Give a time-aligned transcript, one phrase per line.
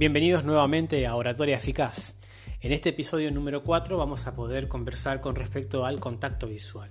[0.00, 2.18] Bienvenidos nuevamente a Oratoria Eficaz.
[2.62, 6.90] En este episodio número 4 vamos a poder conversar con respecto al contacto visual.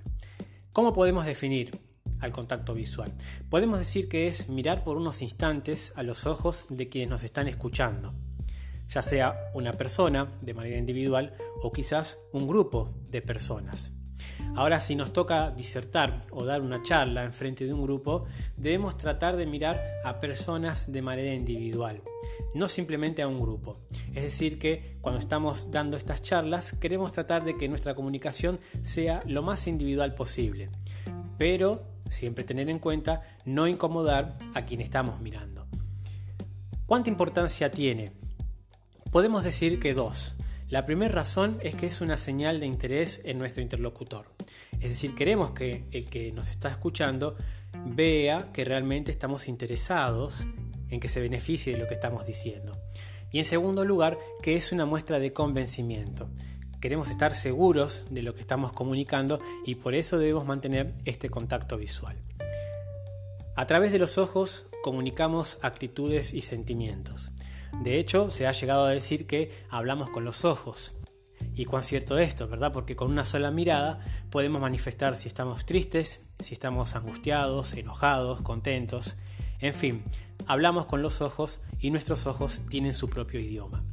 [0.74, 1.72] ¿Cómo podemos definir
[2.20, 3.12] al contacto visual?
[3.50, 7.48] Podemos decir que es mirar por unos instantes a los ojos de quienes nos están
[7.48, 8.14] escuchando,
[8.88, 11.34] ya sea una persona de manera individual
[11.64, 13.92] o quizás un grupo de personas.
[14.56, 18.26] Ahora, si nos toca disertar o dar una charla en frente de un grupo,
[18.58, 22.02] debemos tratar de mirar a personas de manera individual,
[22.54, 23.78] no simplemente a un grupo.
[24.14, 29.24] Es decir, que cuando estamos dando estas charlas, queremos tratar de que nuestra comunicación sea
[29.26, 30.70] lo más individual posible,
[31.38, 35.68] pero siempre tener en cuenta no incomodar a quien estamos mirando.
[36.86, 38.12] ¿Cuánta importancia tiene?
[39.12, 40.36] Podemos decir que dos.
[40.70, 44.28] La primera razón es que es una señal de interés en nuestro interlocutor.
[44.80, 47.36] Es decir, queremos que el que nos está escuchando
[47.88, 50.46] vea que realmente estamos interesados
[50.90, 52.78] en que se beneficie de lo que estamos diciendo.
[53.32, 56.30] Y en segundo lugar, que es una muestra de convencimiento.
[56.80, 61.78] Queremos estar seguros de lo que estamos comunicando y por eso debemos mantener este contacto
[61.78, 62.16] visual.
[63.60, 67.34] A través de los ojos comunicamos actitudes y sentimientos.
[67.84, 70.96] De hecho, se ha llegado a decir que hablamos con los ojos.
[71.56, 72.72] Y cuán cierto esto, ¿verdad?
[72.72, 74.00] Porque con una sola mirada
[74.30, 79.18] podemos manifestar si estamos tristes, si estamos angustiados, enojados, contentos.
[79.60, 80.06] En fin,
[80.48, 83.84] hablamos con los ojos y nuestros ojos tienen su propio idioma.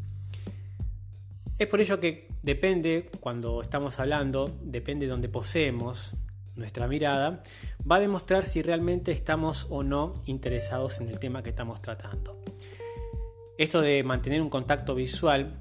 [1.59, 6.15] Es por ello que depende, cuando estamos hablando, depende de donde poseemos
[6.57, 7.43] nuestra mirada,
[7.91, 12.41] va a demostrar si realmente estamos o no interesados en el tema que estamos tratando.
[13.59, 15.61] Esto de mantener un contacto visual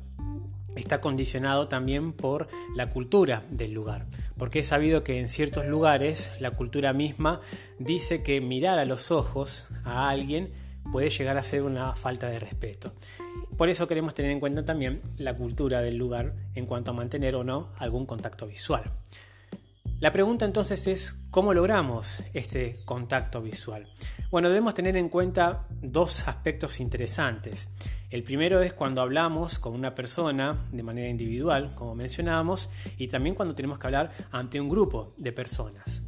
[0.75, 4.05] está condicionado también por la cultura del lugar,
[4.37, 7.41] porque he sabido que en ciertos lugares la cultura misma
[7.79, 10.51] dice que mirar a los ojos a alguien
[10.91, 12.93] puede llegar a ser una falta de respeto.
[13.57, 17.35] Por eso queremos tener en cuenta también la cultura del lugar en cuanto a mantener
[17.35, 18.91] o no algún contacto visual.
[19.99, 23.87] La pregunta entonces es, ¿cómo logramos este contacto visual?
[24.29, 27.69] Bueno, debemos tener en cuenta dos aspectos interesantes.
[28.09, 33.35] El primero es cuando hablamos con una persona de manera individual, como mencionábamos, y también
[33.35, 36.03] cuando tenemos que hablar ante un grupo de personas.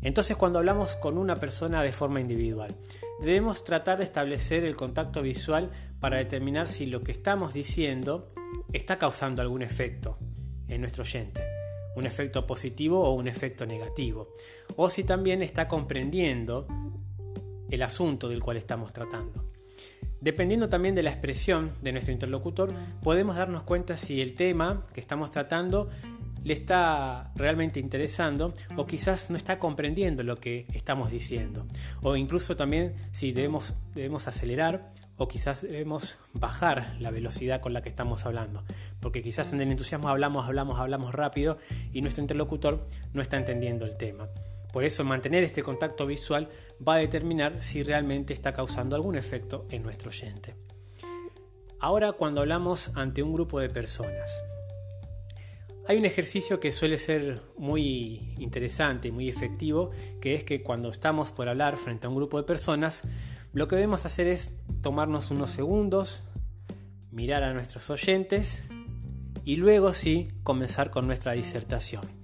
[0.00, 2.74] Entonces, cuando hablamos con una persona de forma individual,
[3.20, 8.32] debemos tratar de establecer el contacto visual para determinar si lo que estamos diciendo
[8.72, 10.18] está causando algún efecto
[10.66, 11.51] en nuestro oyente
[11.96, 14.32] un efecto positivo o un efecto negativo,
[14.76, 16.66] o si también está comprendiendo
[17.70, 19.44] el asunto del cual estamos tratando.
[20.20, 25.00] Dependiendo también de la expresión de nuestro interlocutor, podemos darnos cuenta si el tema que
[25.00, 25.88] estamos tratando
[26.44, 31.66] le está realmente interesando o quizás no está comprendiendo lo que estamos diciendo.
[32.02, 34.86] O incluso también si debemos, debemos acelerar
[35.16, 38.64] o quizás debemos bajar la velocidad con la que estamos hablando,
[39.00, 41.58] porque quizás en el entusiasmo hablamos, hablamos, hablamos rápido
[41.92, 44.28] y nuestro interlocutor no está entendiendo el tema.
[44.72, 46.48] Por eso mantener este contacto visual
[46.86, 50.56] va a determinar si realmente está causando algún efecto en nuestro oyente.
[51.78, 54.42] Ahora cuando hablamos ante un grupo de personas,
[55.86, 61.32] hay un ejercicio que suele ser muy interesante, muy efectivo, que es que cuando estamos
[61.32, 63.02] por hablar frente a un grupo de personas,
[63.52, 66.22] lo que debemos hacer es tomarnos unos segundos,
[67.10, 68.62] mirar a nuestros oyentes
[69.44, 72.21] y luego sí comenzar con nuestra disertación.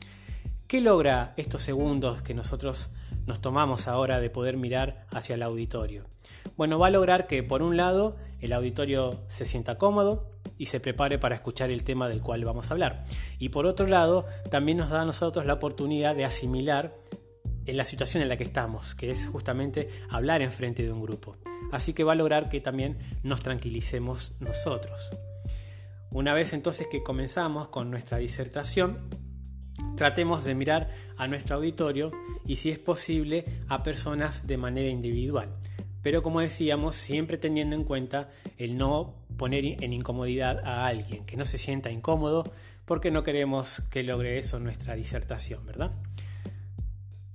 [0.68, 2.90] ¿Qué logra estos segundos que nosotros
[3.24, 6.04] nos tomamos ahora de poder mirar hacia el auditorio?
[6.58, 10.28] Bueno, va a lograr que por un lado el auditorio se sienta cómodo
[10.58, 13.02] y se prepare para escuchar el tema del cual vamos a hablar.
[13.38, 16.94] Y por otro lado, también nos da a nosotros la oportunidad de asimilar
[17.64, 21.00] en la situación en la que estamos, que es justamente hablar en frente de un
[21.00, 21.38] grupo.
[21.72, 25.08] Así que va a lograr que también nos tranquilicemos nosotros.
[26.10, 29.27] Una vez entonces que comenzamos con nuestra disertación,
[29.96, 32.12] tratemos de mirar a nuestro auditorio
[32.46, 35.48] y si es posible a personas de manera individual.
[36.02, 41.36] Pero como decíamos, siempre teniendo en cuenta el no poner en incomodidad a alguien, que
[41.36, 42.44] no se sienta incómodo
[42.84, 45.92] porque no queremos que logre eso nuestra disertación, ¿verdad?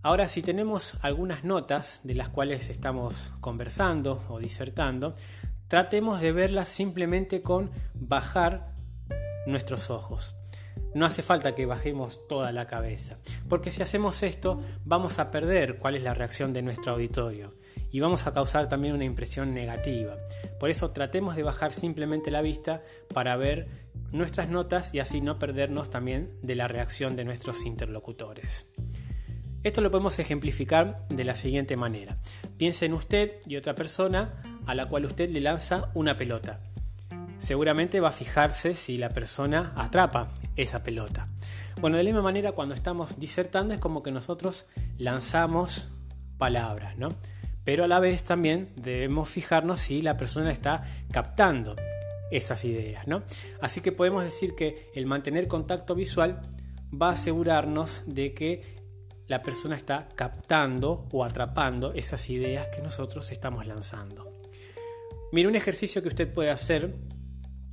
[0.01, 5.16] Ahora, si tenemos algunas notas de las cuales estamos conversando o disertando,
[5.68, 8.74] tratemos de verlas simplemente con bajar
[9.46, 10.36] nuestros ojos.
[10.94, 13.18] No hace falta que bajemos toda la cabeza,
[13.50, 17.56] porque si hacemos esto vamos a perder cuál es la reacción de nuestro auditorio
[17.92, 20.18] y vamos a causar también una impresión negativa.
[20.60, 23.68] Por eso tratemos de bajar simplemente la vista para ver
[24.12, 28.68] nuestras notas y así no perdernos también de la reacción de nuestros interlocutores.
[29.63, 32.18] Esto lo podemos ejemplificar de la siguiente manera.
[32.57, 36.60] Piensa en usted y otra persona a la cual usted le lanza una pelota.
[37.44, 41.28] Seguramente va a fijarse si la persona atrapa esa pelota.
[41.81, 44.66] Bueno, de la misma manera cuando estamos disertando es como que nosotros
[44.98, 45.90] lanzamos
[46.38, 47.10] palabras, ¿no?
[47.66, 51.75] Pero a la vez también debemos fijarnos si la persona está captando
[52.31, 53.24] esas ideas, ¿no?
[53.60, 56.48] Así que podemos decir que el mantener contacto visual
[56.94, 58.78] va a asegurarnos de que
[59.28, 64.31] la persona está captando o atrapando esas ideas que nosotros estamos lanzando.
[65.34, 66.94] Mira, un ejercicio que usted puede hacer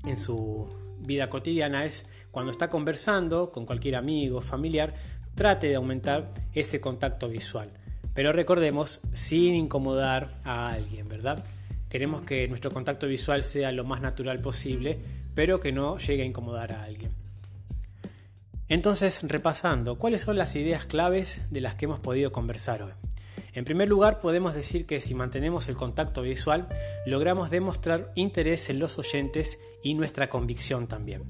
[0.04, 0.68] en su
[0.98, 4.94] vida cotidiana es cuando está conversando con cualquier amigo, familiar,
[5.34, 7.70] trate de aumentar ese contacto visual.
[8.14, 11.44] Pero recordemos, sin incomodar a alguien, ¿verdad?
[11.88, 14.98] Queremos que nuestro contacto visual sea lo más natural posible,
[15.34, 17.12] pero que no llegue a incomodar a alguien.
[18.68, 22.92] Entonces, repasando, ¿cuáles son las ideas claves de las que hemos podido conversar hoy?
[23.60, 26.66] En primer lugar, podemos decir que si mantenemos el contacto visual,
[27.04, 31.24] logramos demostrar interés en los oyentes y nuestra convicción también.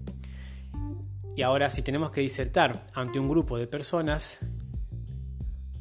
[1.34, 4.38] Y ahora, si tenemos que disertar ante un grupo de personas,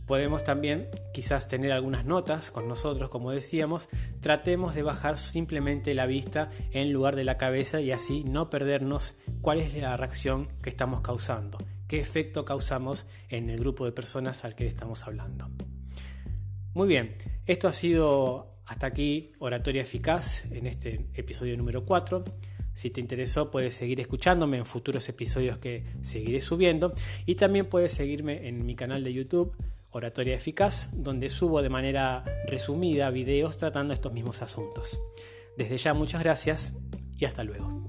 [0.08, 3.88] podemos también quizás tener algunas notas con nosotros, como decíamos,
[4.20, 9.18] tratemos de bajar simplemente la vista en lugar de la cabeza y así no perdernos
[9.42, 14.46] cuál es la reacción que estamos causando, qué efecto causamos en el grupo de personas
[14.46, 15.48] al que estamos hablando.
[16.80, 22.24] Muy bien, esto ha sido hasta aquí Oratoria Eficaz en este episodio número 4.
[22.74, 26.94] Si te interesó puedes seguir escuchándome en futuros episodios que seguiré subiendo
[27.26, 29.58] y también puedes seguirme en mi canal de YouTube
[29.90, 35.02] Oratoria Eficaz, donde subo de manera resumida videos tratando estos mismos asuntos.
[35.58, 36.78] Desde ya muchas gracias
[37.18, 37.89] y hasta luego.